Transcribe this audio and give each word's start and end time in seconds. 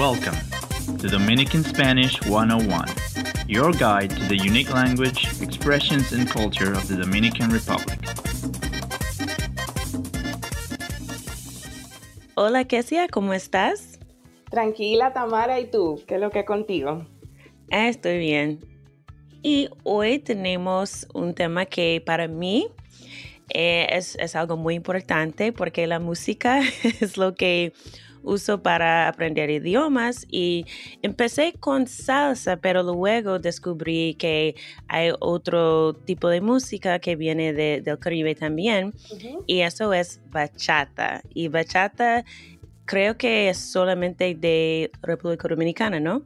Welcome 0.00 0.38
to 0.96 1.08
Dominican 1.08 1.62
Spanish 1.62 2.18
101, 2.22 2.88
your 3.46 3.70
guide 3.72 4.08
to 4.08 4.28
the 4.28 4.36
unique 4.38 4.72
language, 4.72 5.26
expressions, 5.42 6.12
and 6.12 6.26
culture 6.26 6.72
of 6.72 6.88
the 6.88 6.96
Dominican 6.96 7.50
Republic. 7.50 7.98
Hola, 12.34 12.64
Kesia, 12.64 13.08
¿cómo 13.08 13.34
estás? 13.34 13.98
Tranquila, 14.50 15.12
Tamara, 15.12 15.60
¿y 15.60 15.70
tú? 15.70 16.02
¿Qué 16.06 16.14
es 16.14 16.20
lo 16.22 16.30
que 16.30 16.46
contigo? 16.46 17.04
Ah, 17.70 17.88
estoy 17.88 18.16
bien. 18.20 18.60
Y 19.42 19.68
hoy 19.82 20.18
tenemos 20.18 21.06
un 21.12 21.34
tema 21.34 21.66
que 21.66 22.02
para 22.02 22.26
mí 22.26 22.68
eh, 23.50 23.86
es, 23.90 24.16
es 24.16 24.34
algo 24.34 24.56
muy 24.56 24.76
importante 24.76 25.52
porque 25.52 25.86
la 25.86 25.98
música 25.98 26.62
es 27.02 27.18
lo 27.18 27.34
que 27.34 27.74
uso 28.22 28.62
para 28.62 29.08
aprender 29.08 29.50
idiomas 29.50 30.26
y 30.30 30.66
empecé 31.02 31.54
con 31.58 31.86
salsa, 31.86 32.56
pero 32.56 32.82
luego 32.82 33.38
descubrí 33.38 34.14
que 34.14 34.54
hay 34.88 35.12
otro 35.20 35.94
tipo 35.94 36.28
de 36.28 36.40
música 36.40 36.98
que 36.98 37.16
viene 37.16 37.52
de, 37.52 37.80
del 37.80 37.98
Caribe 37.98 38.34
también 38.34 38.94
y 39.46 39.60
eso 39.60 39.92
es 39.92 40.20
bachata. 40.30 41.22
Y 41.34 41.48
bachata 41.48 42.24
creo 42.84 43.16
que 43.16 43.48
es 43.48 43.58
solamente 43.58 44.34
de 44.34 44.90
República 45.02 45.48
Dominicana, 45.48 46.00
¿no? 46.00 46.24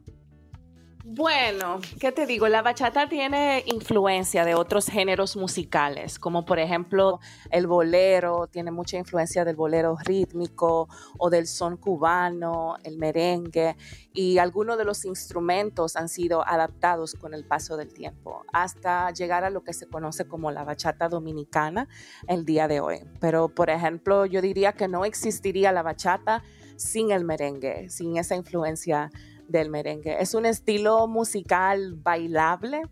Bueno, 1.07 1.81
¿qué 1.99 2.11
te 2.11 2.25
digo? 2.25 2.47
La 2.47 2.63
bachata 2.63 3.07
tiene 3.07 3.63
influencia 3.67 4.43
de 4.43 4.55
otros 4.55 4.87
géneros 4.87 5.37
musicales, 5.37 6.17
como 6.17 6.45
por 6.45 6.57
ejemplo 6.57 7.19
el 7.51 7.67
bolero, 7.67 8.47
tiene 8.47 8.71
mucha 8.71 8.97
influencia 8.97 9.45
del 9.45 9.55
bolero 9.55 9.97
rítmico 10.03 10.89
o 11.19 11.29
del 11.29 11.45
son 11.45 11.77
cubano, 11.77 12.77
el 12.83 12.97
merengue, 12.97 13.75
y 14.13 14.39
algunos 14.39 14.79
de 14.79 14.85
los 14.85 15.05
instrumentos 15.05 15.95
han 15.95 16.09
sido 16.09 16.43
adaptados 16.43 17.13
con 17.13 17.35
el 17.35 17.45
paso 17.45 17.77
del 17.77 17.93
tiempo, 17.93 18.43
hasta 18.51 19.11
llegar 19.11 19.43
a 19.43 19.51
lo 19.51 19.63
que 19.63 19.73
se 19.73 19.87
conoce 19.87 20.27
como 20.27 20.49
la 20.49 20.63
bachata 20.63 21.07
dominicana 21.07 21.87
el 22.27 22.45
día 22.45 22.67
de 22.67 22.79
hoy. 22.79 23.01
Pero, 23.19 23.49
por 23.49 23.69
ejemplo, 23.69 24.25
yo 24.25 24.41
diría 24.41 24.73
que 24.73 24.87
no 24.87 25.05
existiría 25.05 25.71
la 25.71 25.83
bachata 25.83 26.41
sin 26.77 27.11
el 27.11 27.25
merengue, 27.25 27.91
sin 27.91 28.17
esa 28.17 28.35
influencia 28.35 29.11
del 29.47 29.69
merengue. 29.69 30.21
Es 30.21 30.33
un 30.33 30.45
estilo 30.45 31.07
musical 31.07 31.95
bailable, 31.95 32.83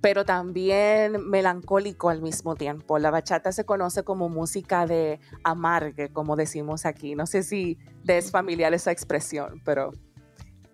pero 0.00 0.24
también 0.24 1.28
melancólico 1.28 2.10
al 2.10 2.20
mismo 2.20 2.56
tiempo. 2.56 2.98
La 2.98 3.10
bachata 3.10 3.52
se 3.52 3.64
conoce 3.64 4.02
como 4.02 4.28
música 4.28 4.86
de 4.86 5.18
amargue, 5.44 6.10
como 6.10 6.36
decimos 6.36 6.84
aquí. 6.84 7.14
No 7.14 7.26
sé 7.26 7.42
si 7.42 7.78
es 8.06 8.30
familiar 8.30 8.74
esa 8.74 8.92
expresión, 8.92 9.62
pero 9.64 9.92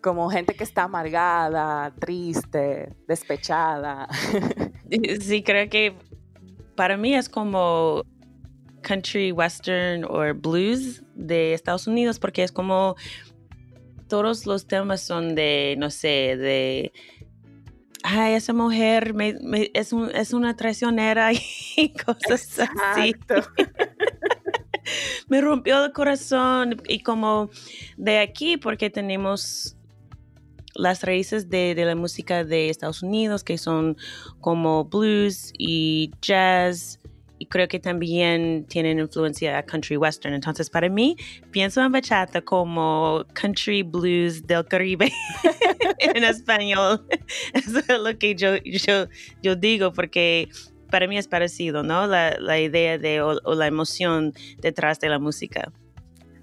como 0.01 0.31
gente 0.31 0.55
que 0.55 0.65
está 0.65 0.85
amargada, 0.85 1.95
triste, 1.99 2.95
despechada. 3.07 4.09
Sí, 5.21 5.45
creo 5.45 5.71
que 5.71 5.95
para 6.75 6.97
mí 6.97 7.15
es 7.15 7.29
como 7.29 8.03
country 8.83 9.31
western 9.31 10.05
o 10.05 10.35
blues 10.35 11.05
de 11.15 11.55
Estados 11.55 11.87
Unidos 11.87 12.19
porque 12.19 12.43
es 12.43 12.51
como 12.51 12.97
todos 14.11 14.45
los 14.45 14.67
temas 14.67 15.01
son 15.01 15.35
de, 15.35 15.77
no 15.79 15.89
sé, 15.89 16.37
de, 16.37 16.93
ay, 18.03 18.35
esa 18.35 18.53
mujer 18.53 19.15
me, 19.15 19.39
es, 19.73 19.95
es, 20.15 20.33
una 20.35 20.57
traicionera 20.57 21.31
y 21.33 21.95
cosas 21.95 22.59
así. 22.59 23.15
me 25.29 25.41
rompió 25.41 25.83
el 25.83 25.93
corazón 25.93 26.83
y 26.89 27.03
como 27.03 27.49
de 27.97 28.19
aquí, 28.19 28.59
porque 28.59 28.91
tenemos 28.91 29.77
las 30.75 31.03
raíces 31.03 31.49
de, 31.49 31.75
de, 31.75 31.85
la 31.85 31.95
música 31.95 32.45
de 32.45 32.69
Estados 32.69 33.03
Unidos, 33.03 33.45
que 33.45 33.59
son 33.59 33.97
como 34.41 34.85
blues 34.85 35.53
y 35.57 36.11
jazz 36.21 37.00
y 37.41 37.47
creo 37.47 37.67
que 37.69 37.81
también 37.81 38.67
tienen 38.67 38.99
influencia 38.99 39.63
country 39.63 39.97
western. 39.97 40.35
Entonces, 40.35 40.69
para 40.69 40.91
mí, 40.91 41.17
pienso 41.51 41.83
en 41.83 41.91
bachata 41.91 42.43
como 42.43 43.25
country 43.33 43.83
blues 43.83 44.47
del 44.47 44.63
Caribe 44.67 45.11
en 45.99 46.23
español. 46.23 47.03
Eso 47.55 47.79
es 47.79 47.99
lo 47.99 48.19
que 48.19 48.35
yo, 48.35 48.57
yo, 48.59 49.07
yo 49.43 49.57
digo 49.57 49.91
porque 49.95 50.51
para 50.91 51.09
mí 51.09 51.17
es 51.17 51.29
parecido, 51.29 51.83
¿no? 51.83 52.07
La, 52.07 52.39
la 52.39 52.61
idea 52.61 52.99
de 52.99 53.23
o, 53.23 53.41
o 53.43 53.55
la 53.55 53.67
emoción 53.67 54.35
detrás 54.59 55.01
de 55.01 55.09
la 55.09 55.19
música. 55.19 55.73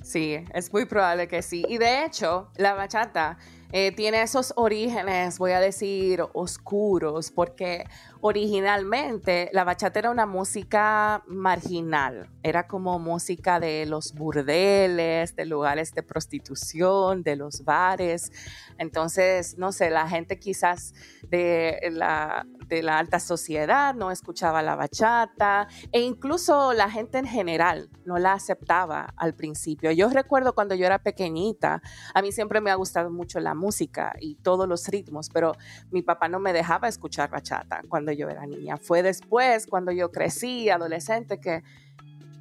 Sí, 0.01 0.39
es 0.51 0.73
muy 0.73 0.85
probable 0.85 1.27
que 1.27 1.43
sí. 1.43 1.63
Y 1.69 1.77
de 1.77 2.05
hecho, 2.05 2.49
la 2.57 2.73
bachata 2.73 3.37
eh, 3.71 3.91
tiene 3.91 4.21
esos 4.21 4.53
orígenes, 4.55 5.37
voy 5.39 5.51
a 5.51 5.59
decir, 5.59 6.23
oscuros, 6.33 7.31
porque 7.31 7.85
originalmente 8.21 9.49
la 9.51 9.63
bachata 9.63 9.99
era 9.99 10.09
una 10.09 10.25
música 10.25 11.23
marginal, 11.27 12.29
era 12.43 12.67
como 12.67 12.97
música 12.97 13.59
de 13.59 13.85
los 13.85 14.13
burdeles, 14.13 15.35
de 15.35 15.45
lugares 15.45 15.93
de 15.93 16.03
prostitución, 16.03 17.23
de 17.23 17.35
los 17.35 17.63
bares. 17.63 18.31
Entonces, 18.77 19.57
no 19.57 19.71
sé, 19.71 19.89
la 19.89 20.07
gente 20.07 20.39
quizás 20.39 20.93
de 21.29 21.79
la, 21.91 22.45
de 22.67 22.83
la 22.83 22.99
alta 22.99 23.19
sociedad 23.19 23.93
no 23.95 24.11
escuchaba 24.11 24.61
la 24.61 24.75
bachata 24.75 25.67
e 25.91 25.99
incluso 26.01 26.73
la 26.73 26.89
gente 26.89 27.17
en 27.17 27.27
general 27.27 27.89
no 28.05 28.17
la 28.17 28.33
aceptaba 28.33 29.13
al 29.17 29.33
principio. 29.33 29.91
Yo 29.91 30.09
recuerdo 30.09 30.53
cuando 30.53 30.75
yo 30.75 30.85
era 30.85 30.99
pequeñita, 30.99 31.81
a 32.13 32.21
mí 32.21 32.31
siempre 32.31 32.61
me 32.61 32.71
ha 32.71 32.75
gustado 32.75 33.09
mucho 33.09 33.39
la 33.39 33.53
música 33.57 34.15
y 34.21 34.35
todos 34.35 34.67
los 34.67 34.87
ritmos, 34.87 35.29
pero 35.29 35.53
mi 35.91 36.01
papá 36.01 36.29
no 36.29 36.39
me 36.39 36.53
dejaba 36.53 36.87
escuchar 36.87 37.29
bachata 37.29 37.81
cuando 37.89 38.11
yo 38.11 38.29
era 38.29 38.45
niña. 38.45 38.77
Fue 38.77 39.03
después, 39.03 39.67
cuando 39.67 39.91
yo 39.91 40.11
crecí, 40.11 40.69
adolescente, 40.69 41.39
que 41.39 41.63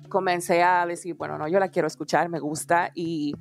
comencé 0.09 0.63
a 0.63 0.87
decir, 0.87 1.15
bueno, 1.15 1.39
no, 1.39 1.49
yo 1.49 1.59
la 1.59 1.69
quiero 1.69 1.89
escuchar, 1.89 2.29
me 2.29 2.39
gusta 2.39 2.93
y 2.95 3.35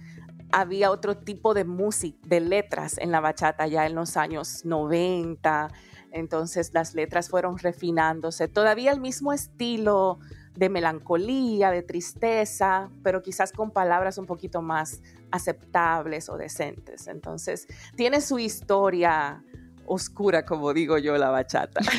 había 0.52 0.92
otro 0.92 1.18
tipo 1.18 1.54
de 1.54 1.66
música, 1.66 2.18
de 2.28 2.40
letras 2.40 2.98
en 2.98 3.12
la 3.12 3.20
bachata 3.20 3.68
ya 3.68 3.86
en 3.86 3.96
los 3.96 4.18
años 4.18 4.66
90, 4.66 5.70
entonces 6.12 6.72
las 6.74 6.94
letras 6.94 7.30
fueron 7.30 7.58
refinándose, 7.58 8.48
todavía 8.48 8.92
el 8.92 9.02
mismo 9.02 9.34
estilo 9.34 10.20
de 10.56 10.70
melancolía, 10.70 11.72
de 11.72 11.84
tristeza, 11.84 12.90
pero 13.04 13.22
quizás 13.22 13.52
con 13.52 13.72
palabras 13.72 14.18
un 14.18 14.26
poquito 14.26 14.62
más 14.62 15.02
aceptables 15.32 16.30
o 16.30 16.38
decentes. 16.38 17.08
Entonces, 17.08 17.68
tiene 17.96 18.22
su 18.22 18.40
historia 18.40 19.44
oscura, 19.86 20.46
como 20.46 20.74
digo 20.74 20.98
yo, 20.98 21.18
la 21.18 21.30
bachata. 21.30 21.82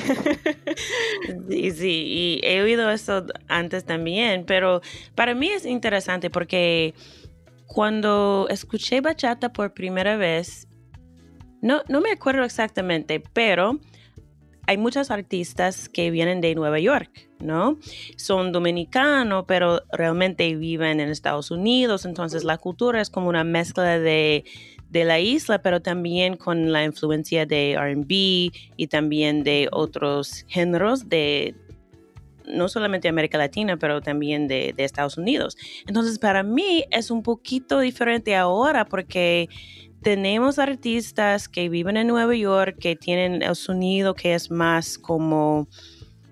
Sí, 1.48 1.70
sí, 1.70 2.04
y 2.06 2.40
he 2.44 2.62
oído 2.62 2.90
eso 2.90 3.24
antes 3.48 3.84
también, 3.84 4.44
pero 4.44 4.80
para 5.14 5.34
mí 5.34 5.48
es 5.48 5.64
interesante 5.64 6.28
porque 6.30 6.94
cuando 7.66 8.46
escuché 8.50 9.00
bachata 9.00 9.52
por 9.52 9.72
primera 9.72 10.16
vez, 10.16 10.68
no, 11.62 11.82
no 11.88 12.00
me 12.00 12.10
acuerdo 12.10 12.44
exactamente, 12.44 13.22
pero 13.32 13.80
hay 14.66 14.76
muchos 14.78 15.10
artistas 15.10 15.88
que 15.88 16.10
vienen 16.10 16.40
de 16.40 16.54
Nueva 16.54 16.78
York, 16.80 17.10
¿no? 17.38 17.78
Son 18.16 18.52
dominicanos, 18.52 19.44
pero 19.46 19.82
realmente 19.92 20.54
viven 20.56 21.00
en 21.00 21.08
Estados 21.08 21.50
Unidos, 21.50 22.04
entonces 22.04 22.44
la 22.44 22.58
cultura 22.58 23.00
es 23.00 23.10
como 23.10 23.28
una 23.28 23.44
mezcla 23.44 23.98
de, 23.98 24.44
de 24.90 25.04
la 25.04 25.20
isla, 25.20 25.62
pero 25.62 25.80
también 25.80 26.36
con 26.36 26.72
la 26.72 26.84
influencia 26.84 27.46
de 27.46 27.76
RB 27.78 28.10
y 28.76 28.86
también 28.88 29.44
de 29.44 29.68
otros 29.70 30.44
géneros 30.48 31.08
de, 31.08 31.54
no 32.46 32.68
solamente 32.68 33.08
América 33.08 33.38
Latina, 33.38 33.76
pero 33.76 34.00
también 34.00 34.48
de, 34.48 34.72
de, 34.76 34.84
Estados 34.84 35.18
Unidos. 35.18 35.56
Entonces, 35.86 36.18
para 36.18 36.42
mí 36.42 36.84
es 36.90 37.10
un 37.10 37.22
poquito 37.22 37.80
diferente 37.80 38.34
ahora 38.36 38.84
porque 38.84 39.48
tenemos 40.02 40.58
artistas 40.58 41.48
que 41.48 41.68
viven 41.68 41.96
en 41.96 42.06
Nueva 42.06 42.34
York, 42.34 42.76
que 42.78 42.96
tienen 42.96 43.42
el 43.42 43.56
sonido 43.56 44.14
que 44.14 44.34
es 44.34 44.50
más 44.50 44.98
como, 44.98 45.68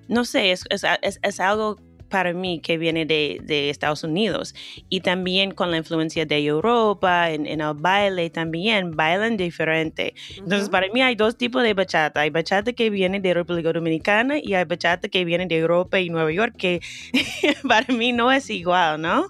no 0.08 0.24
sé, 0.24 0.52
es, 0.52 0.64
es, 0.70 0.84
es 1.22 1.40
algo 1.40 1.78
para 2.14 2.32
mí 2.32 2.60
que 2.60 2.78
viene 2.78 3.06
de, 3.06 3.40
de, 3.42 3.70
Estados 3.70 4.04
Unidos 4.04 4.54
y 4.88 5.00
también 5.00 5.50
con 5.50 5.72
la 5.72 5.78
influencia 5.78 6.24
de 6.24 6.44
Europa, 6.44 7.30
en, 7.30 7.44
en 7.44 7.60
el 7.60 7.74
baile 7.74 8.30
también, 8.30 8.92
bailan 8.92 9.36
diferente. 9.36 10.14
Entonces, 10.36 10.68
uh 10.68 10.68
-huh. 10.68 10.70
para 10.70 10.86
mí 10.92 11.02
hay 11.02 11.16
dos 11.16 11.36
tipos 11.36 11.64
de 11.64 11.74
bachata. 11.74 12.20
Hay 12.20 12.30
bachata 12.30 12.72
que 12.72 12.88
viene 12.88 13.18
de 13.18 13.34
República 13.34 13.72
Dominicana 13.72 14.38
y 14.38 14.54
hay 14.54 14.64
bachata 14.64 15.08
que 15.08 15.24
viene 15.24 15.46
de 15.46 15.58
Europa 15.58 15.98
y 15.98 16.08
Nueva 16.08 16.30
York, 16.30 16.54
que 16.56 16.80
para 17.68 17.92
mí 17.92 18.12
no 18.12 18.30
es 18.30 18.48
igual, 18.48 19.02
¿no? 19.02 19.26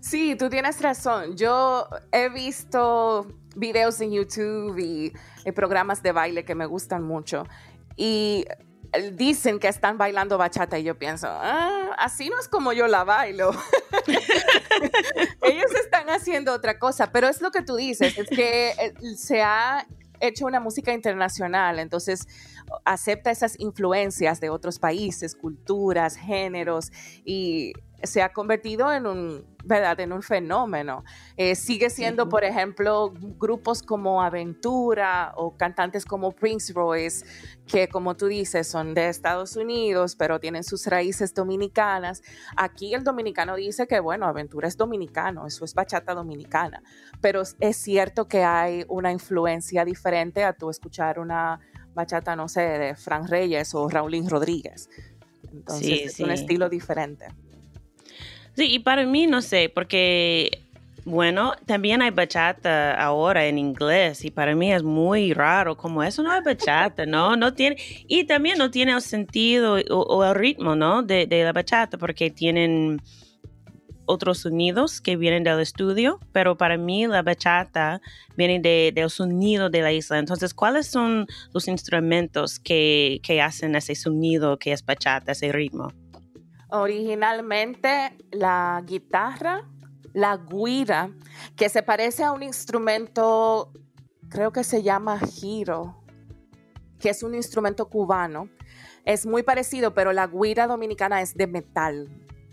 Sí, 0.00 0.36
tú 0.38 0.50
tienes 0.50 0.82
razón. 0.82 1.38
Yo 1.38 1.88
he 2.12 2.28
visto 2.28 3.26
videos 3.56 4.00
en 4.00 4.12
YouTube 4.12 4.78
y, 4.78 5.12
y 5.44 5.52
programas 5.52 6.02
de 6.02 6.12
baile 6.12 6.44
que 6.44 6.54
me 6.54 6.66
gustan 6.66 7.02
mucho. 7.02 7.44
Y 7.96 8.44
dicen 9.12 9.58
que 9.58 9.68
están 9.68 9.98
bailando 9.98 10.38
bachata 10.38 10.78
y 10.78 10.82
yo 10.82 10.98
pienso, 10.98 11.28
ah, 11.28 11.90
así 11.98 12.28
no 12.28 12.38
es 12.38 12.48
como 12.48 12.72
yo 12.72 12.86
la 12.88 13.04
bailo. 13.04 13.52
Ellos 15.42 15.70
están 15.82 16.08
haciendo 16.10 16.52
otra 16.52 16.78
cosa, 16.78 17.12
pero 17.12 17.28
es 17.28 17.40
lo 17.40 17.50
que 17.50 17.62
tú 17.62 17.76
dices, 17.76 18.18
es 18.18 18.28
que 18.28 18.70
eh, 18.70 18.94
se 19.16 19.42
ha 19.42 19.86
hecho 20.20 20.46
una 20.46 20.60
música 20.60 20.92
internacional, 20.92 21.78
entonces 21.78 22.26
acepta 22.84 23.30
esas 23.30 23.58
influencias 23.58 24.40
de 24.40 24.50
otros 24.50 24.78
países, 24.78 25.34
culturas, 25.34 26.16
géneros 26.16 26.92
y 27.24 27.72
se 28.02 28.22
ha 28.22 28.32
convertido 28.32 28.92
en 28.92 29.06
un, 29.06 29.44
¿verdad? 29.64 29.98
En 30.00 30.12
un 30.12 30.22
fenómeno. 30.22 31.04
Eh, 31.36 31.54
sigue 31.54 31.90
siendo, 31.90 32.28
por 32.28 32.44
ejemplo, 32.44 33.12
grupos 33.38 33.82
como 33.82 34.22
Aventura 34.22 35.32
o 35.36 35.56
cantantes 35.56 36.04
como 36.04 36.32
Prince 36.32 36.72
Royce, 36.72 37.24
que 37.66 37.88
como 37.88 38.16
tú 38.16 38.26
dices, 38.26 38.66
son 38.68 38.94
de 38.94 39.08
Estados 39.08 39.56
Unidos, 39.56 40.16
pero 40.16 40.40
tienen 40.40 40.64
sus 40.64 40.86
raíces 40.86 41.34
dominicanas. 41.34 42.22
Aquí 42.56 42.94
el 42.94 43.04
dominicano 43.04 43.56
dice 43.56 43.86
que, 43.86 44.00
bueno, 44.00 44.26
Aventura 44.26 44.68
es 44.68 44.76
dominicano, 44.76 45.46
eso 45.46 45.64
es 45.64 45.74
bachata 45.74 46.14
dominicana, 46.14 46.82
pero 47.20 47.42
es 47.60 47.76
cierto 47.76 48.28
que 48.28 48.44
hay 48.44 48.84
una 48.88 49.12
influencia 49.12 49.84
diferente 49.84 50.44
a 50.44 50.52
tú 50.52 50.70
escuchar 50.70 51.18
una 51.18 51.60
bachata, 51.94 52.36
no 52.36 52.48
sé, 52.48 52.60
de 52.60 52.94
Frank 52.94 53.28
Reyes 53.28 53.74
o 53.74 53.88
Raulín 53.88 54.28
Rodríguez. 54.28 54.88
Entonces 55.52 56.12
es 56.12 56.20
un 56.20 56.30
estilo 56.30 56.68
diferente. 56.68 57.26
Sí, 58.56 58.66
y 58.74 58.78
para 58.80 59.06
mí 59.06 59.26
no 59.26 59.42
sé, 59.42 59.70
porque 59.72 60.60
bueno, 61.04 61.54
también 61.66 62.02
hay 62.02 62.10
bachata 62.10 62.94
ahora 62.94 63.46
en 63.46 63.58
inglés 63.58 64.24
y 64.24 64.30
para 64.30 64.54
mí 64.54 64.72
es 64.72 64.82
muy 64.82 65.32
raro 65.32 65.76
como 65.76 66.02
eso 66.02 66.22
no 66.22 66.34
es 66.34 66.44
bachata, 66.44 67.06
¿no? 67.06 67.36
No 67.36 67.54
tiene 67.54 67.76
y 68.06 68.24
también 68.24 68.58
no 68.58 68.70
tiene 68.70 68.92
el 68.92 69.02
sentido 69.02 69.78
o, 69.90 70.24
el 70.24 70.34
ritmo, 70.34 70.76
¿no? 70.76 71.02
De, 71.02 71.26
la 71.26 71.52
bachata 71.52 71.96
porque 71.96 72.30
tienen 72.30 73.00
otros 74.04 74.38
sonidos 74.38 75.00
que 75.00 75.16
vienen 75.16 75.44
del 75.44 75.60
estudio, 75.60 76.18
pero 76.32 76.56
para 76.56 76.76
mí 76.76 77.06
la 77.06 77.22
bachata 77.22 78.00
viene 78.36 78.60
de, 78.60 78.92
del 78.94 79.08
sonido 79.08 79.70
de 79.70 79.82
la 79.82 79.92
isla. 79.92 80.18
Entonces, 80.18 80.52
¿cuáles 80.52 80.88
son 80.88 81.26
los 81.52 81.68
instrumentos 81.68 82.58
que, 82.58 83.20
que 83.22 83.40
hacen 83.40 83.74
ese 83.76 83.94
sonido 83.94 84.58
que 84.58 84.72
es 84.72 84.84
bachata, 84.84 85.32
ese 85.32 85.52
ritmo? 85.52 85.92
Originalmente 86.72 88.16
la 88.30 88.82
guitarra, 88.86 89.68
la 90.12 90.36
guira, 90.36 91.10
que 91.56 91.68
se 91.68 91.82
parece 91.82 92.22
a 92.24 92.32
un 92.32 92.42
instrumento, 92.42 93.72
creo 94.28 94.52
que 94.52 94.64
se 94.64 94.82
llama 94.82 95.18
giro, 95.18 96.02
que 96.98 97.10
es 97.10 97.22
un 97.22 97.34
instrumento 97.34 97.88
cubano. 97.88 98.48
Es 99.04 99.26
muy 99.26 99.42
parecido, 99.42 99.94
pero 99.94 100.12
la 100.12 100.26
guira 100.26 100.66
dominicana 100.66 101.20
es 101.22 101.34
de 101.34 101.46
metal. 101.46 102.08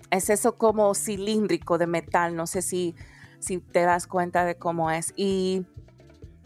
Es 0.09 0.29
eso 0.29 0.57
como 0.57 0.95
cilíndrico 0.95 1.77
de 1.77 1.87
metal, 1.87 2.35
no 2.35 2.47
sé 2.47 2.61
si, 2.61 2.95
si 3.39 3.59
te 3.59 3.81
das 3.81 4.07
cuenta 4.07 4.45
de 4.45 4.57
cómo 4.57 4.89
es. 4.89 5.13
Y 5.15 5.65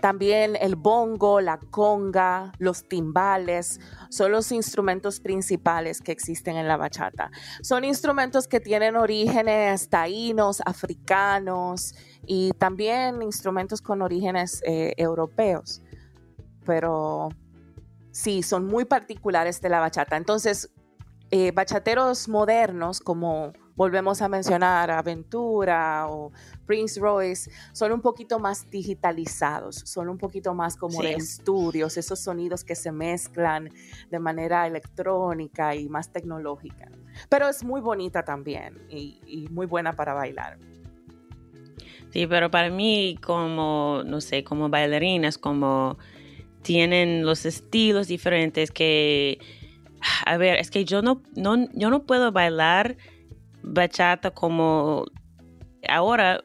también 0.01 0.57
el 0.59 0.75
bongo, 0.75 1.39
la 1.39 1.57
conga, 1.57 2.51
los 2.57 2.87
timbales 2.87 3.79
son 4.09 4.31
los 4.31 4.51
instrumentos 4.51 5.19
principales 5.19 6.01
que 6.01 6.11
existen 6.11 6.57
en 6.57 6.67
la 6.67 6.75
bachata. 6.75 7.31
Son 7.61 7.85
instrumentos 7.85 8.47
que 8.47 8.59
tienen 8.59 8.95
orígenes 8.95 9.87
taínos, 9.89 10.61
africanos 10.65 11.95
y 12.25 12.51
también 12.53 13.21
instrumentos 13.21 13.81
con 13.81 14.01
orígenes 14.01 14.61
eh, 14.65 14.93
europeos. 14.97 15.81
Pero 16.65 17.29
sí, 18.11 18.43
son 18.43 18.65
muy 18.65 18.85
particulares 18.85 19.61
de 19.61 19.69
la 19.69 19.79
bachata. 19.79 20.17
Entonces, 20.17 20.69
eh, 21.29 21.51
bachateros 21.51 22.27
modernos 22.27 22.99
como 22.99 23.53
volvemos 23.81 24.21
a 24.21 24.29
mencionar 24.29 24.91
Aventura 24.91 26.05
o 26.07 26.31
Prince 26.67 26.99
Royce, 26.99 27.49
son 27.73 27.91
un 27.91 27.99
poquito 27.99 28.37
más 28.37 28.69
digitalizados, 28.69 29.77
son 29.85 30.07
un 30.07 30.19
poquito 30.19 30.53
más 30.53 30.77
como 30.77 31.01
de 31.01 31.13
estudios, 31.13 31.97
esos 31.97 32.19
sonidos 32.19 32.63
que 32.63 32.75
se 32.75 32.91
mezclan 32.91 33.71
de 34.11 34.19
manera 34.19 34.67
electrónica 34.67 35.73
y 35.73 35.89
más 35.89 36.11
tecnológica. 36.11 36.91
Pero 37.27 37.49
es 37.49 37.63
muy 37.63 37.81
bonita 37.81 38.23
también 38.23 38.77
y, 38.87 39.47
muy 39.49 39.65
buena 39.65 39.93
para 39.93 40.13
bailar. 40.13 40.59
Sí, 42.11 42.27
pero 42.27 42.51
para 42.51 42.69
mí 42.69 43.17
como, 43.25 44.03
no 44.05 44.21
sé, 44.21 44.43
como 44.43 44.69
bailarinas, 44.69 45.39
como 45.39 45.97
tienen 46.61 47.25
los 47.25 47.47
estilos 47.47 48.07
diferentes 48.07 48.69
que, 48.69 49.39
a 50.27 50.37
ver, 50.37 50.59
es 50.59 50.69
que 50.69 50.85
yo 50.85 51.01
no, 51.01 51.23
no, 51.35 51.67
yo 51.73 51.89
no 51.89 52.03
puedo 52.03 52.31
bailar 52.31 52.95
bachata 53.63 54.31
como 54.31 55.05
ahora 55.87 56.43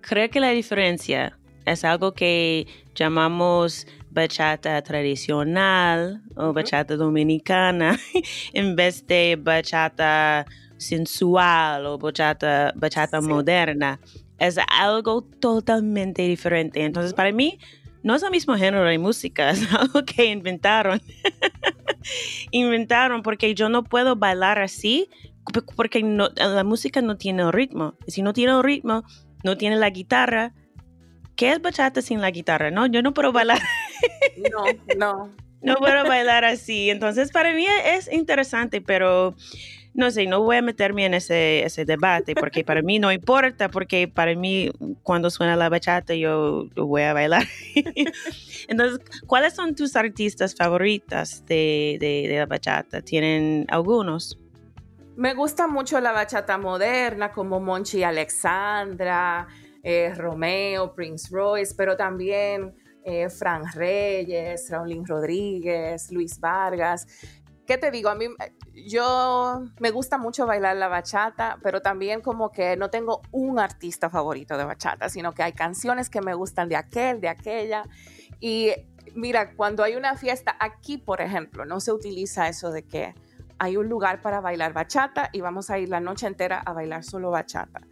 creo 0.00 0.28
que 0.30 0.40
la 0.40 0.50
diferencia 0.50 1.38
es 1.66 1.84
algo 1.84 2.12
que 2.12 2.66
llamamos 2.94 3.86
bachata 4.10 4.82
tradicional 4.82 6.22
o 6.36 6.52
bachata 6.52 6.96
dominicana 6.96 7.98
en 8.52 8.76
vez 8.76 9.06
de 9.06 9.36
bachata 9.40 10.46
sensual 10.80 11.86
o 11.86 11.98
bachata, 11.98 12.72
bachata 12.74 13.20
moderna. 13.20 14.00
Es 14.38 14.56
algo 14.68 15.22
totalmente 15.22 16.22
diferente. 16.22 16.82
Entonces, 16.82 17.12
para 17.12 17.30
mí, 17.30 17.58
no 18.02 18.14
es 18.14 18.22
el 18.22 18.30
mismo 18.30 18.56
género 18.56 18.84
de 18.84 18.98
música, 18.98 19.50
es 19.50 19.72
algo 19.72 20.04
que 20.04 20.24
inventaron. 20.24 21.00
inventaron 22.50 23.22
porque 23.22 23.54
yo 23.54 23.68
no 23.68 23.84
puedo 23.84 24.16
bailar 24.16 24.58
así 24.58 25.08
porque 25.76 26.00
la 26.36 26.64
música 26.64 27.00
no 27.02 27.16
tiene 27.16 27.50
ritmo. 27.52 27.94
Si 28.06 28.22
no 28.22 28.32
tiene 28.32 28.60
ritmo, 28.62 29.04
no 29.44 29.56
tiene 29.56 29.76
la 29.76 29.90
guitarra. 29.90 30.52
¿Qué 31.36 31.52
es 31.52 31.62
bachata 31.62 32.02
sin 32.02 32.20
la 32.20 32.30
guitarra? 32.30 32.70
No, 32.70 32.86
yo 32.86 33.02
no 33.02 33.14
puedo 33.14 33.32
bailar. 33.32 33.58
No, 34.50 34.64
no. 34.96 35.30
no 35.60 35.74
puedo 35.76 36.04
bailar 36.04 36.46
así. 36.46 36.88
Entonces, 36.88 37.30
para 37.30 37.52
mí 37.52 37.66
es 37.84 38.10
interesante, 38.10 38.80
pero 38.80 39.34
no 39.92 40.10
sé, 40.10 40.26
no 40.26 40.42
voy 40.42 40.56
a 40.56 40.62
meterme 40.62 41.04
en 41.04 41.14
ese, 41.14 41.64
ese 41.64 41.84
debate 41.84 42.34
porque 42.34 42.64
para 42.64 42.80
mí 42.80 42.98
no 42.98 43.12
importa, 43.12 43.68
porque 43.68 44.08
para 44.08 44.34
mí 44.34 44.70
cuando 45.02 45.30
suena 45.30 45.56
la 45.56 45.68
bachata 45.68 46.14
yo, 46.14 46.68
voy 46.76 47.02
a 47.02 47.12
bailar. 47.12 47.46
Entonces, 48.68 49.00
¿cuáles 49.26 49.54
son 49.54 49.74
tus 49.74 49.96
artistas 49.96 50.54
favoritas 50.54 51.44
de, 51.46 51.98
de 52.00 52.36
la 52.38 52.46
bachata? 52.46 53.02
¿Tienen 53.02 53.66
algunos? 53.68 54.39
Me 55.16 55.34
gusta 55.34 55.66
mucho 55.66 56.00
la 56.00 56.12
bachata 56.12 56.56
moderna, 56.56 57.32
como 57.32 57.60
Monchi 57.60 58.02
Alexandra, 58.02 59.46
eh, 59.82 60.14
Romeo, 60.14 60.94
Prince 60.94 61.28
Royce, 61.30 61.74
pero 61.76 61.96
también 61.96 62.74
eh, 63.04 63.28
Fran 63.28 63.64
Reyes, 63.72 64.70
Raulín 64.70 65.06
Rodríguez, 65.06 66.10
Luis 66.12 66.38
Vargas. 66.38 67.06
¿Qué 67.66 67.78
te 67.78 67.90
digo? 67.90 68.08
A 68.08 68.14
mí, 68.14 68.26
yo 68.72 69.62
me 69.78 69.90
gusta 69.90 70.18
mucho 70.18 70.46
bailar 70.46 70.76
la 70.76 70.88
bachata, 70.88 71.58
pero 71.62 71.82
también 71.82 72.20
como 72.20 72.50
que 72.50 72.76
no 72.76 72.90
tengo 72.90 73.22
un 73.30 73.58
artista 73.58 74.10
favorito 74.10 74.56
de 74.58 74.64
bachata, 74.64 75.08
sino 75.08 75.32
que 75.32 75.42
hay 75.42 75.52
canciones 75.52 76.10
que 76.10 76.20
me 76.20 76.34
gustan 76.34 76.68
de 76.68 76.76
aquel, 76.76 77.20
de 77.20 77.28
aquella. 77.28 77.84
Y 78.40 78.72
mira, 79.14 79.54
cuando 79.54 79.82
hay 79.82 79.96
una 79.96 80.16
fiesta 80.16 80.56
aquí, 80.58 80.98
por 80.98 81.20
ejemplo, 81.20 81.64
no 81.64 81.80
se 81.80 81.92
utiliza 81.92 82.48
eso 82.48 82.70
de 82.70 82.82
que 82.82 83.14
hay 83.60 83.76
un 83.76 83.90
lugar 83.90 84.22
para 84.22 84.40
bailar 84.40 84.72
bachata 84.72 85.28
y 85.32 85.42
vamos 85.42 85.68
a 85.68 85.78
ir 85.78 85.90
la 85.90 86.00
noche 86.00 86.26
entera 86.26 86.60
a 86.60 86.72
bailar 86.72 87.04
solo 87.04 87.30
bachata. 87.30 87.82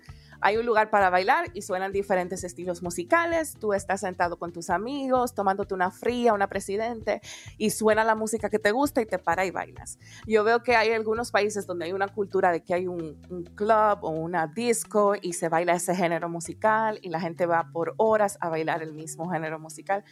Hay 0.40 0.56
un 0.56 0.64
lugar 0.64 0.88
para 0.88 1.10
bailar 1.10 1.50
y 1.52 1.60
suenan 1.60 1.92
diferentes 1.92 2.42
estilos 2.42 2.82
musicales. 2.82 3.54
Tú 3.60 3.74
estás 3.74 4.00
sentado 4.00 4.38
con 4.38 4.50
tus 4.50 4.70
amigos, 4.70 5.34
tomándote 5.34 5.74
una 5.74 5.90
fría, 5.90 6.32
una 6.32 6.48
presidente, 6.48 7.20
y 7.58 7.68
suena 7.68 8.02
la 8.02 8.14
música 8.14 8.48
que 8.48 8.58
te 8.58 8.70
gusta 8.70 9.02
y 9.02 9.06
te 9.06 9.18
para 9.18 9.44
y 9.44 9.50
bailas. 9.50 9.98
Yo 10.26 10.42
veo 10.42 10.62
que 10.62 10.74
hay 10.74 10.92
algunos 10.92 11.32
países 11.32 11.66
donde 11.66 11.84
hay 11.84 11.92
una 11.92 12.08
cultura 12.08 12.50
de 12.50 12.62
que 12.62 12.72
hay 12.72 12.86
un, 12.86 13.18
club 13.54 13.98
o 14.02 14.08
una 14.08 14.46
disco 14.46 15.16
y 15.20 15.34
se 15.34 15.50
baila 15.50 15.74
ese 15.74 15.94
género 15.94 16.30
musical 16.30 16.98
y 17.02 17.10
la 17.10 17.20
gente 17.20 17.44
va 17.44 17.68
por 17.72 17.92
horas 17.98 18.38
a 18.40 18.48
bailar 18.48 18.82
el 18.82 18.94
mismo 18.94 19.28
género 19.28 19.58
musical. 19.58 20.02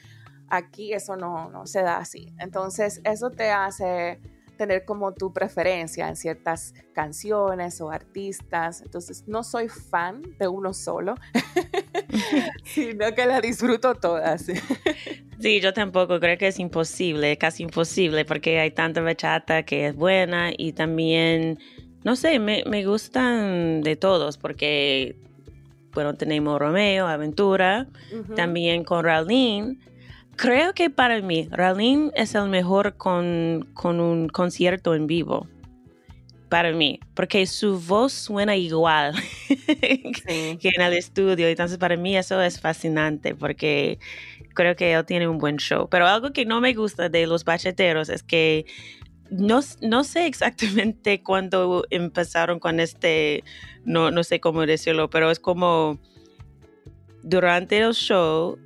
Aquí 0.51 0.93
eso 0.93 1.17
no, 1.17 1.49
no 1.49 1.67
se 1.67 1.81
da 1.81 1.97
así. 1.97 2.35
Entonces, 2.39 3.01
eso 3.05 3.31
te 3.31 3.51
hace 3.51 4.21
tener 4.57 4.85
como 4.85 5.13
tu 5.13 5.33
preferencia 5.33 6.09
en 6.09 6.17
ciertas 6.17 6.75
canciones 6.93 7.81
o 7.81 7.91
artistas. 7.91 8.83
Entonces, 8.83 9.25
no 9.27 9.45
soy 9.45 9.69
fan 9.69 10.23
de 10.39 10.49
uno 10.49 10.73
solo, 10.73 11.15
sino 12.65 13.15
que 13.15 13.27
la 13.27 13.41
disfruto 13.41 13.95
todas. 13.95 14.47
Sí, 15.39 15.61
yo 15.61 15.73
tampoco 15.73 16.19
creo 16.19 16.39
que 16.39 16.49
es 16.49 16.59
imposible, 16.59 17.37
casi 17.37 17.63
imposible, 17.63 18.25
porque 18.25 18.59
hay 18.59 18.71
tanta 18.71 19.03
bachata 19.03 19.65
que 19.65 19.89
es 19.89 19.95
buena 19.95 20.51
y 20.57 20.73
también, 20.73 21.59
no 22.05 22.17
sé, 22.17 22.39
me, 22.39 22.85
gustan 22.85 23.83
de 23.83 23.97
todos, 23.97 24.39
porque, 24.39 25.17
bueno, 25.93 26.15
tenemos 26.15 26.59
Romeo, 26.59 27.07
Aventura, 27.07 27.87
también 28.35 28.83
con 28.85 29.05
Raulín, 29.05 29.81
creo 30.37 30.75
que 30.75 30.91
para 30.91 31.21
mí, 31.21 31.49
Ralim 31.51 32.11
es 32.15 32.35
el 32.35 32.49
mejor 32.49 32.97
con, 32.97 33.69
con 33.75 34.01
un 34.01 34.29
concierto 34.29 34.95
en 34.95 35.07
vivo. 35.07 35.49
Para 36.49 36.73
mí, 36.73 37.01
porque 37.15 37.45
su 37.47 37.81
voz 37.81 38.13
suena 38.13 38.55
igual 38.55 39.15
que 39.67 40.59
en 40.63 40.81
el 40.81 40.93
estudio. 40.93 41.49
Entonces, 41.49 41.77
para 41.77 41.97
mí 41.97 42.17
eso 42.17 42.41
es 42.41 42.61
fascinante 42.61 43.35
porque 43.35 43.99
creo 44.55 44.77
que 44.77 44.93
él 44.93 45.05
tiene 45.05 45.27
un 45.27 45.39
buen 45.39 45.57
show. 45.57 45.89
Pero 45.89 46.07
algo 46.07 46.33
que 46.33 46.45
no 46.47 46.61
me 46.61 46.73
gusta 46.73 47.09
de 47.09 47.27
los 47.27 47.45
bacheteros 47.45 48.09
es 48.09 48.23
que 48.23 48.65
no, 49.31 49.61
no 49.81 50.05
sé 50.05 50.27
exactamente 50.27 51.21
cuándo 51.25 51.85
empezaron 51.91 52.61
con 52.61 52.79
este, 52.79 53.43
no, 53.85 54.13
no 54.13 54.23
sé 54.23 54.39
cómo 54.39 54.67
decirlo, 54.67 55.11
pero 55.11 55.33
es 55.33 55.41
como 55.41 55.99
durante 57.25 57.79
el 57.79 57.93
show 57.93 58.57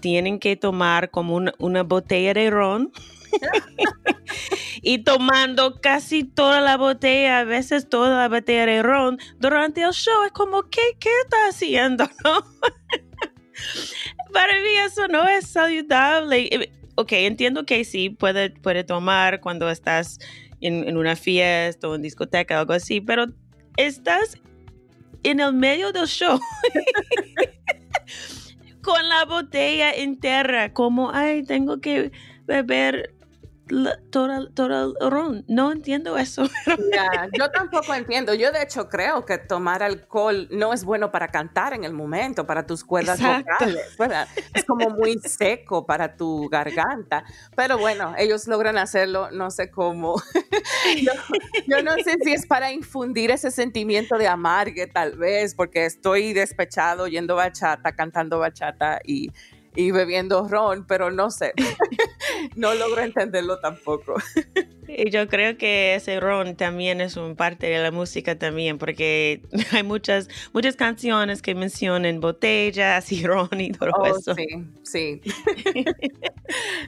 tienen 0.00 0.38
que 0.38 0.56
tomar 0.56 1.10
como 1.10 1.40
una, 1.58 1.82
botella 1.82 2.32
de 2.34 2.50
ron. 2.50 2.92
y 4.82 4.98
tomando 4.98 5.80
casi 5.80 6.24
toda 6.24 6.60
la 6.60 6.76
botella, 6.76 7.40
a 7.40 7.44
veces 7.44 7.88
toda 7.88 8.16
la 8.16 8.28
botella 8.28 8.66
de 8.66 8.82
ron 8.82 9.18
durante 9.38 9.82
el 9.82 9.92
show. 9.92 10.22
Es 10.24 10.32
como, 10.32 10.68
¿qué, 10.70 10.82
qué 10.98 11.10
está 11.24 11.48
haciendo? 11.48 12.08
Para 14.32 14.54
mí 14.62 14.70
eso 14.84 15.08
no 15.08 15.28
es 15.28 15.48
saludable. 15.48 16.70
Ok, 16.96 17.12
entiendo 17.12 17.66
que 17.66 17.84
sí, 17.84 18.10
puede, 18.10 18.50
puede 18.50 18.84
tomar 18.84 19.40
cuando 19.40 19.68
estás 19.68 20.20
en, 20.60 20.88
en 20.88 20.96
una 20.96 21.16
fiesta 21.16 21.88
o 21.88 21.96
en 21.96 22.02
discoteca 22.02 22.56
o 22.56 22.60
algo 22.60 22.72
así, 22.72 23.00
pero 23.00 23.26
estás 23.76 24.38
en 25.24 25.40
el 25.40 25.52
medio 25.54 25.90
del 25.92 26.06
show. 26.06 26.38
con 28.84 29.08
la 29.08 29.24
botella 29.24 29.92
entera, 29.92 30.72
como, 30.72 31.10
ay, 31.10 31.42
tengo 31.42 31.80
que 31.80 32.12
beber 32.46 33.14
todo 34.10 34.26
el 34.26 35.10
ron. 35.10 35.44
No 35.48 35.72
entiendo 35.72 36.16
eso. 36.18 36.48
yo 37.32 37.50
tampoco 37.50 37.94
entiendo. 37.94 38.34
Yo 38.34 38.52
de 38.52 38.62
hecho 38.62 38.88
creo 38.88 39.24
que 39.24 39.38
tomar 39.38 39.82
alcohol 39.82 40.48
no 40.50 40.72
es 40.72 40.84
bueno 40.84 41.10
para 41.10 41.28
cantar 41.28 41.72
en 41.72 41.84
el 41.84 41.92
momento, 41.92 42.46
para 42.46 42.66
tus 42.66 42.84
cuerdas 42.84 43.20
vocales. 43.20 43.96
Es 44.54 44.64
como 44.64 44.90
muy 44.90 45.18
seco 45.20 45.86
para 45.86 46.16
tu 46.16 46.48
garganta. 46.48 47.24
Pero 47.56 47.78
bueno, 47.78 48.14
ellos 48.18 48.46
logran 48.46 48.76
hacerlo, 48.78 49.30
no 49.30 49.50
sé 49.50 49.70
cómo. 49.70 50.20
yo, 51.66 51.82
no 51.82 51.94
sé 52.04 52.16
si 52.22 52.32
es 52.32 52.46
para 52.46 52.72
infundir 52.72 53.30
ese 53.30 53.50
sentimiento 53.50 54.18
de 54.18 54.28
amargue, 54.28 54.86
tal 54.86 55.16
vez, 55.16 55.54
porque 55.54 55.86
estoy 55.86 56.32
despechado 56.32 57.08
yendo 57.08 57.36
bachata, 57.36 57.92
cantando 57.92 58.38
bachata 58.38 59.00
y 59.04 59.30
y 59.74 59.90
bebiendo 59.90 60.46
ron, 60.48 60.86
pero 60.86 61.10
no 61.10 61.30
sé, 61.30 61.52
no 62.56 62.74
logro 62.74 63.02
entenderlo 63.02 63.58
tampoco. 63.58 64.14
Y 64.86 65.10
yo 65.10 65.26
creo 65.28 65.56
que 65.56 65.94
ese 65.94 66.20
ron 66.20 66.56
también 66.56 67.00
es 67.00 67.16
un 67.16 67.36
parte 67.36 67.66
de 67.66 67.82
la 67.82 67.90
música 67.90 68.38
también, 68.38 68.78
porque 68.78 69.42
hay 69.72 69.82
muchas, 69.82 70.28
muchas 70.52 70.76
canciones 70.76 71.40
que 71.42 71.54
mencionan 71.54 72.20
botellas 72.20 73.10
y 73.10 73.26
ron 73.26 73.48
y 73.58 73.72
todo 73.72 73.90
oh, 73.96 74.06
eso. 74.06 74.34
Sí, 74.34 74.46
sí. 74.82 75.20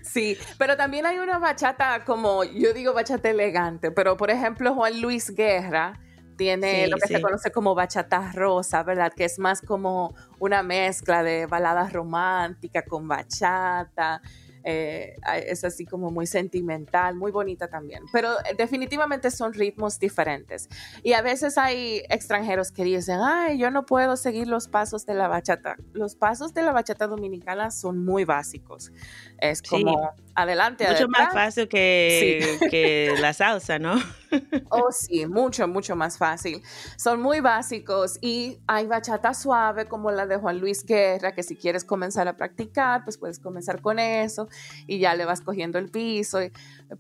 sí, 0.03 0.39
pero 0.59 0.77
también 0.77 1.07
hay 1.07 1.19
una 1.19 1.39
bachata 1.39 2.05
como, 2.05 2.45
yo 2.45 2.75
digo 2.75 2.93
bachata 2.93 3.31
elegante, 3.31 3.91
pero 3.91 4.17
por 4.17 4.31
ejemplo 4.31 4.75
Juan 4.75 5.01
Luis 5.01 5.35
Guerra, 5.35 5.99
tiene 6.37 6.89
lo 6.89 6.97
que 6.97 7.09
se 7.09 7.21
conoce 7.21 7.51
como 7.51 7.75
bachata 7.75 8.33
rosa, 8.33 8.83
¿verdad? 8.83 9.13
Que 9.15 9.25
es 9.25 9.39
más 9.39 9.61
como 9.61 10.15
una 10.39 10.63
mezcla 10.63 11.23
de 11.23 11.47
baladas 11.47 11.93
románticas 11.93 12.85
con 12.89 13.09
bachata. 13.09 14.21
Eh, 14.69 15.15
es 15.47 15.63
así 15.63 15.87
como 15.87 16.11
muy 16.11 16.27
sentimental, 16.27 17.15
muy 17.15 17.31
bonita 17.31 17.69
también. 17.69 18.03
Pero 18.13 18.33
eh, 18.41 18.57
definitivamente 18.59 19.31
son 19.31 19.53
ritmos 19.53 20.01
diferentes. 20.01 20.69
Y 21.05 21.13
a 21.13 21.23
veces 21.23 21.57
hay 21.57 22.03
extranjeros 22.09 22.73
que 22.73 22.83
dicen, 22.83 23.21
ay, 23.23 23.59
yo 23.59 23.71
no 23.71 23.87
puedo 23.87 24.17
seguir 24.17 24.49
los 24.49 24.67
pasos 24.67 25.07
de 25.07 25.15
la 25.15 25.29
bachata. 25.29 25.77
Los 25.93 26.17
pasos 26.17 26.53
de 26.53 26.63
la 26.63 26.73
bachata 26.73 27.07
dominicana 27.07 27.71
son 27.71 28.05
muy 28.05 28.25
básicos. 28.25 28.91
Es 29.39 29.63
como 29.63 30.11
adelante. 30.35 30.85
Mucho 30.91 31.09
más 31.11 31.33
fácil 31.33 31.69
que, 31.69 32.59
que 32.71 33.15
la 33.21 33.35
salsa, 33.35 33.79
¿no? 33.79 33.95
oh, 34.71 34.91
sí, 34.91 35.27
mucho, 35.27 35.69
mucho 35.69 35.95
más 35.95 36.19
fácil. 36.19 36.61
Son 36.97 37.23
muy 37.23 37.39
básicos 37.39 38.19
y 38.21 38.59
hay 38.67 38.89
bachata 38.89 39.33
suave 39.33 39.87
como 39.87 40.11
la 40.11 40.27
de 40.27 40.39
Juan 40.39 40.59
Luis 40.59 40.85
Guerra, 40.85 41.33
que 41.33 41.45
si 41.45 41.55
quieres 41.55 41.85
comenzar 41.85 42.27
a 42.27 42.37
practicar, 42.37 43.05
pues 43.05 43.17
puedes 43.17 43.39
comenzar 43.39 43.81
con 43.81 44.01
eso 44.01 44.49
y 44.87 44.99
ya 44.99 45.15
le 45.15 45.25
vas 45.25 45.41
cogiendo 45.41 45.79
el 45.79 45.91
piso. 45.91 46.39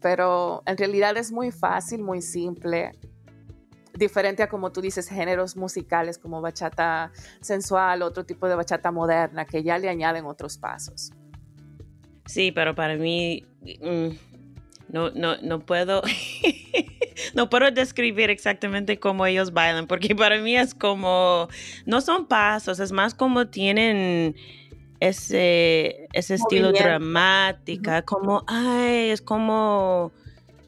Pero 0.00 0.62
en 0.66 0.76
realidad 0.76 1.16
es 1.16 1.32
muy 1.32 1.50
fácil, 1.50 2.02
muy 2.02 2.22
simple 2.22 2.92
diferente 3.96 4.42
a 4.42 4.48
como 4.48 4.72
tú 4.72 4.80
dices, 4.80 5.08
géneros 5.08 5.56
musicales 5.56 6.18
como 6.18 6.40
bachata 6.40 7.10
sensual, 7.40 8.02
otro 8.02 8.24
tipo 8.24 8.48
de 8.48 8.54
bachata 8.54 8.90
moderna, 8.90 9.44
que 9.44 9.62
ya 9.62 9.78
le 9.78 9.88
añaden 9.88 10.26
otros 10.26 10.58
pasos. 10.58 11.12
Sí, 12.26 12.52
pero 12.52 12.74
para 12.74 12.96
mí 12.96 13.44
mm, 13.62 14.08
no, 14.88 15.10
no, 15.10 15.36
no 15.38 15.60
puedo, 15.60 16.02
no 17.34 17.48
puedo 17.48 17.70
describir 17.70 18.30
exactamente 18.30 18.98
cómo 18.98 19.26
ellos 19.26 19.52
bailan, 19.52 19.86
porque 19.86 20.14
para 20.14 20.38
mí 20.40 20.56
es 20.56 20.74
como, 20.74 21.48
no 21.86 22.00
son 22.00 22.26
pasos, 22.26 22.80
es 22.80 22.92
más 22.92 23.14
como 23.14 23.48
tienen 23.48 24.36
ese, 25.00 26.08
ese 26.12 26.34
estilo 26.34 26.72
dramático, 26.72 27.90
como, 28.04 28.44
ay, 28.46 29.10
es 29.10 29.22
como, 29.22 30.12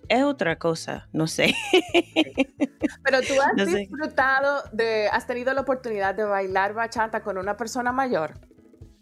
es 0.08 0.23
otra 0.23 0.58
cosa, 0.58 1.08
no 1.12 1.26
sé. 1.26 1.54
Pero 3.04 3.20
tú 3.23 3.35
has 3.40 3.66
disfrutado 3.66 4.62
de, 4.73 5.08
has 5.08 5.26
tenido 5.26 5.52
la 5.54 5.62
oportunidad 5.62 6.14
de 6.14 6.25
bailar 6.25 6.75
bachata 6.75 7.23
con 7.23 7.38
una 7.38 7.56
persona 7.56 7.92
mayor. 7.92 8.35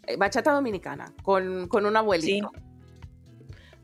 Eh, 0.03 0.15
bachata 0.17 0.51
dominicana, 0.51 1.13
con, 1.23 1.67
con 1.67 1.85
un 1.85 1.95
abuelito. 1.97 2.51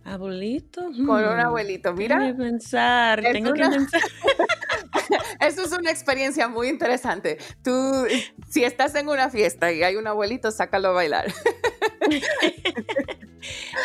Abuelito. 0.06 0.82
Con 0.84 1.24
un 1.24 1.38
hmm. 1.38 1.46
abuelito, 1.46 1.94
mira. 1.94 2.18
Tengo 2.20 2.38
que 2.38 2.44
pensar, 2.44 3.22
tengo 3.22 3.54
que 3.54 3.62
pensar. 3.62 4.02
Eso 5.48 5.64
es 5.64 5.72
una 5.72 5.92
experiencia 5.92 6.48
muy 6.48 6.70
interesante. 6.70 7.38
Tú, 7.64 8.08
si 8.50 8.64
estás 8.64 8.96
en 8.96 9.10
una 9.10 9.30
fiesta 9.30 9.72
y 9.72 9.84
hay 9.84 9.96
un 9.96 10.08
abuelito, 10.08 10.52
sácalo 10.52 10.90
a 10.90 10.92
bailar. 10.92 11.26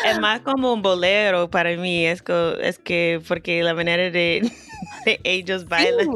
es 0.05 0.19
más 0.19 0.41
como 0.41 0.73
un 0.73 0.81
bolero 0.81 1.49
para 1.49 1.75
mí, 1.75 2.05
es, 2.05 2.23
es 2.61 2.79
que 2.79 3.21
porque 3.27 3.61
la 3.63 3.73
manera 3.73 4.09
de, 4.09 4.51
ellos 5.23 5.67
bailan. 5.67 6.07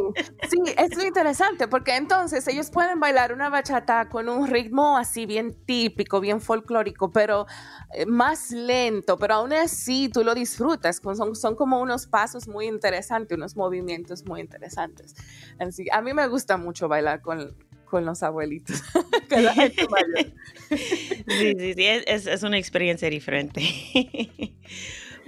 Sí, 0.50 0.60
es 0.78 0.96
muy 0.96 1.08
interesante 1.08 1.68
porque 1.68 1.96
entonces 1.96 2.48
ellos 2.48 2.70
pueden 2.70 3.00
bailar 3.00 3.34
una 3.34 3.50
bachata 3.50 4.10
con 4.10 4.30
un 4.30 4.48
ritmo 4.48 4.98
así 4.98 5.26
bien 5.26 5.56
típico, 5.66 6.20
bien 6.20 6.42
folclórico, 6.42 7.12
pero 7.12 7.46
eh, 7.94 8.06
más 8.06 8.52
lento, 8.52 9.18
pero 9.18 9.36
aún 9.36 9.54
así 9.54 10.10
tú 10.10 10.24
lo 10.24 10.36
disfrutas, 10.36 11.02
son, 11.16 11.36
son 11.36 11.56
como 11.56 11.82
unos 11.82 12.08
pasos 12.08 12.48
muy 12.48 12.68
interesantes, 12.68 13.38
unos 13.38 13.56
movimientos 13.56 14.26
muy 14.26 14.42
interesantes. 14.42 15.16
Así, 15.60 15.86
a 15.92 16.02
mí 16.02 16.14
me 16.14 16.28
gusta 16.28 16.58
mucho 16.58 16.88
bailar 16.88 17.22
con, 17.22 17.56
con 17.86 18.06
los 18.06 18.24
abuelitos. 18.24 18.82
sí, 20.70 21.54
sí, 21.58 21.74
sí, 21.74 21.86
es, 21.86 22.28
es 22.28 22.44
una 22.44 22.58
experiencia 22.58 23.10
diferente. 23.10 23.62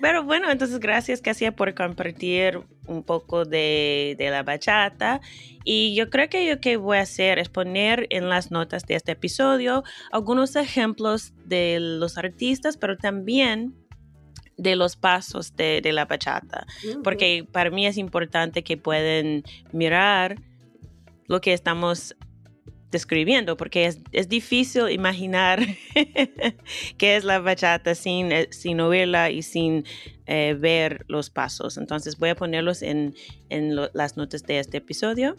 Pero 0.02 0.24
bueno, 0.24 0.52
entonces 0.52 0.80
gracias 0.80 1.22
Casia 1.22 1.56
por 1.56 1.74
compartir 1.74 2.62
un 2.86 3.04
poco 3.04 3.46
de, 3.46 4.16
de, 4.18 4.30
la 4.30 4.44
bachata. 4.44 5.22
Y 5.64 5.96
yo 5.96 6.10
creo 6.10 6.30
que 6.30 6.50
lo 6.54 6.60
que 6.60 6.78
voy 6.78 6.98
a 6.98 7.02
hacer 7.02 7.40
es 7.40 7.50
poner 7.50 8.08
en 8.10 8.30
las 8.30 8.52
notas 8.52 8.86
de 8.86 8.96
este 8.96 9.14
episodio 9.14 9.84
algunos 10.12 10.56
ejemplos 10.56 11.34
de 11.46 11.78
los 11.80 12.18
artistas, 12.18 12.78
pero 12.78 12.98
también 12.98 13.76
de 14.58 14.76
los 14.76 14.96
pasos 14.96 15.56
de, 15.56 15.82
de 15.82 15.94
la 15.94 16.06
bachata. 16.06 16.66
Porque 17.04 17.46
para 17.50 17.70
mí 17.70 17.86
es 17.88 17.98
importante 17.98 18.64
que 18.64 18.78
puedan 18.78 19.44
mirar 19.72 20.36
lo 21.28 21.42
que 21.42 21.54
estamos 21.54 22.16
describiendo, 22.96 23.58
porque 23.58 23.88
es, 23.88 24.00
es 24.14 24.30
difícil 24.30 24.90
imaginar 24.90 25.60
qué 26.98 27.18
es 27.18 27.26
la 27.26 27.40
bachata 27.40 27.94
sin, 27.94 28.32
eh, 28.32 28.48
sin 28.52 28.80
oírla 28.80 29.32
y 29.32 29.42
sin 29.42 29.84
eh, 30.28 30.56
ver 30.58 31.04
los 31.10 31.30
pasos. 31.30 31.78
Entonces 31.78 32.18
voy 32.18 32.30
a 32.30 32.36
ponerlos 32.36 32.82
en, 32.82 33.14
en 33.50 33.76
las 33.76 34.16
notas 34.16 34.44
de 34.44 34.60
este 34.60 34.78
episodio. 34.78 35.36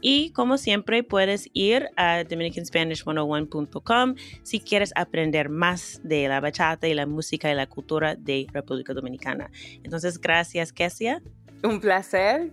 Y 0.00 0.30
como 0.32 0.58
siempre, 0.58 1.04
puedes 1.04 1.48
ir 1.52 1.88
a 1.96 2.24
DominicanSpanish101.com 2.24 4.14
si 4.42 4.58
quieres 4.58 4.92
aprender 4.96 5.48
más 5.48 6.00
de 6.02 6.26
la 6.26 6.40
bachata 6.40 6.88
y 6.88 6.94
la 6.94 7.06
música 7.06 7.52
y 7.52 7.54
la 7.54 7.68
cultura 7.68 8.16
de 8.16 8.48
República 8.52 8.92
Dominicana. 8.92 9.48
Entonces, 9.84 10.20
gracias, 10.20 10.72
Kessia. 10.72 11.22
Un 11.62 11.80
placer. 11.80 12.50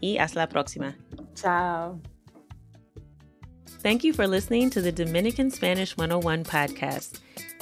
Y 0.00 0.18
hasta 0.18 0.40
la 0.40 0.48
próxima. 0.48 0.96
Chao. 1.34 2.00
Thank 3.82 4.04
you 4.04 4.12
for 4.12 4.26
listening 4.26 4.68
to 4.70 4.80
the 4.82 4.90
Dominican 4.92 5.50
Spanish 5.50 5.96
101 5.96 6.44
podcast. 6.44 7.20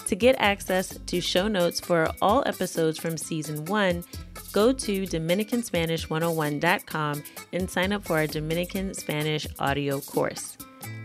To 0.08 0.16
get 0.16 0.34
access 0.40 0.98
to 1.06 1.20
show 1.20 1.46
notes 1.46 1.78
for 1.78 2.10
all 2.20 2.42
episodes 2.44 2.98
from 2.98 3.16
season 3.16 3.64
one, 3.66 4.02
go 4.52 4.72
to 4.72 5.02
DominicanSpanish101.com 5.02 7.22
and 7.52 7.70
sign 7.70 7.92
up 7.92 8.04
for 8.04 8.16
our 8.16 8.26
Dominican 8.26 8.94
Spanish 8.94 9.46
audio 9.60 10.00
course. 10.00 10.58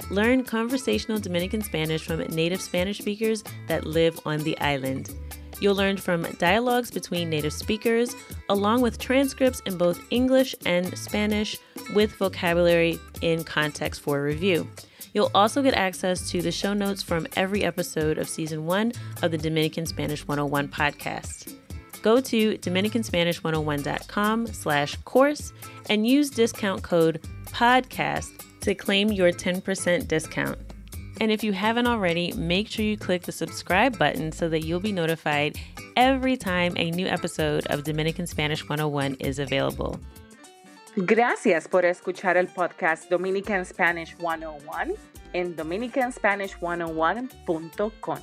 Learn 0.10 0.44
conversational 0.44 1.20
Dominican 1.20 1.62
Spanish 1.62 2.04
from 2.04 2.22
native 2.22 2.60
Spanish 2.60 2.98
speakers 2.98 3.44
that 3.68 3.86
live 3.86 4.20
on 4.26 4.40
the 4.40 4.58
island. 4.58 5.12
You'll 5.60 5.76
learn 5.76 5.98
from 5.98 6.24
dialogues 6.40 6.90
between 6.90 7.30
native 7.30 7.54
speakers, 7.54 8.16
along 8.50 8.82
with 8.82 8.98
transcripts 8.98 9.60
in 9.68 9.78
both 9.78 10.04
English 10.10 10.56
and 10.66 10.98
Spanish 10.98 11.56
with 11.94 12.16
vocabulary 12.16 12.98
in 13.22 13.44
context 13.44 14.02
for 14.02 14.24
review. 14.24 14.68
You'll 15.14 15.32
also 15.34 15.62
get 15.62 15.76
access 15.76 16.30
to 16.32 16.42
the 16.42 16.52
show 16.52 16.74
notes 16.74 17.04
from 17.04 17.28
every 17.36 17.64
episode 17.64 18.18
of 18.18 18.28
season 18.28 18.66
one 18.66 18.92
of 19.22 19.32
the 19.32 19.38
Dominican 19.38 19.86
Spanish 19.86 20.28
101 20.28 20.68
podcast. 20.70 21.56
Go 22.02 22.20
to 22.20 22.58
DominicanSpanish101.com 22.58 24.48
slash 24.48 24.96
course 25.06 25.54
and 25.90 26.06
use 26.06 26.30
discount 26.30 26.84
code 26.84 27.22
PODCAST 27.46 28.44
to 28.62 28.76
claim 28.76 29.12
your 29.12 29.32
10% 29.32 30.08
discount. 30.08 30.58
And 31.22 31.32
if 31.32 31.44
you 31.44 31.54
haven't 31.54 31.88
already, 31.88 32.34
make 32.34 32.68
sure 32.68 32.84
you 32.84 32.98
click 32.98 33.22
the 33.22 33.32
subscribe 33.32 33.98
button 33.98 34.32
so 34.32 34.50
that 34.50 34.66
you'll 34.66 34.80
be 34.80 34.92
notified 34.92 35.58
every 35.96 36.36
time 36.36 36.74
a 36.76 36.92
new 36.92 37.08
episode 37.08 37.66
of 37.68 37.84
Dominican 37.84 38.26
Spanish 38.26 38.68
101 38.68 39.16
is 39.20 39.40
available. 39.40 40.00
Gracias 40.96 41.68
por 41.68 41.86
escuchar 41.86 42.38
el 42.38 42.48
podcast 42.48 43.10
Dominican 43.10 43.66
Spanish 43.66 44.16
101 44.18 44.94
en 45.34 45.56
dominicanspanish101.com. 45.56 48.20